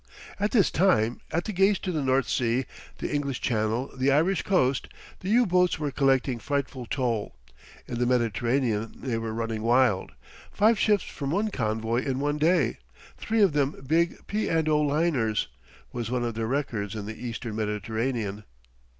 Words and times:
At 0.39 0.49
this 0.49 0.71
time 0.71 1.21
at 1.31 1.43
the 1.45 1.53
gates 1.53 1.77
to 1.81 1.91
the 1.91 2.01
North 2.01 2.27
Sea, 2.27 2.65
the 2.97 3.13
English 3.13 3.39
Channel, 3.39 3.91
the 3.95 4.11
Irish 4.11 4.41
coast 4.41 4.87
the 5.19 5.29
U 5.29 5.45
boats 5.45 5.77
were 5.77 5.91
collecting 5.91 6.39
frightful 6.39 6.87
toll. 6.87 7.35
In 7.87 7.99
the 7.99 8.07
Mediterranean 8.07 8.93
they 8.97 9.19
were 9.19 9.31
running 9.31 9.61
wild. 9.61 10.13
Five 10.51 10.79
ships 10.79 11.03
from 11.03 11.29
one 11.29 11.51
convoy 11.51 12.03
in 12.03 12.17
one 12.17 12.39
day 12.39 12.79
three 13.19 13.43
of 13.43 13.53
them 13.53 13.79
big 13.85 14.25
P. 14.25 14.49
& 14.49 14.67
O. 14.67 14.81
liners 14.81 15.49
was 15.91 16.09
one 16.09 16.23
of 16.23 16.33
their 16.33 16.47
records 16.47 16.95
in 16.95 17.05
the 17.05 17.23
Eastern 17.23 17.55
Mediterranean. 17.55 18.43